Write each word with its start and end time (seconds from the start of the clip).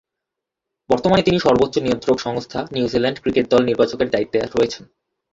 বর্তমানে 0.89 1.21
তিনি 1.23 1.37
সর্বোচ্চ 1.39 1.75
নিয়ন্ত্রক 1.77 2.17
সংস্থা 2.19 2.59
নিউজিল্যান্ড 2.73 3.17
ক্রিকেটের 3.21 3.51
দল 3.53 3.61
নির্বাচকের 3.65 4.07
দায়িত্বে 4.09 4.37
রয়েছেন। 4.47 4.83